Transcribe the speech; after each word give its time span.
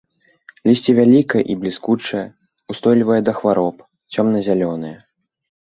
Лісце 0.69 0.95
вялікае 0.99 1.43
і 1.55 1.59
бліскучае, 1.65 2.23
устойлівае 2.75 3.21
да 3.29 3.33
хвароб, 3.43 3.75
цёмна-зялёнае. 4.13 4.97